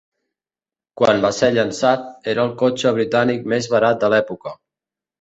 Quan 1.01 1.21
va 1.25 1.31
ser 1.41 1.51
llançat, 1.59 2.09
era 2.35 2.49
el 2.49 2.57
cotxe 2.65 2.97
britànic 2.99 3.49
més 3.55 3.73
barat 3.77 4.05
de 4.07 4.15
l'època. 4.17 4.61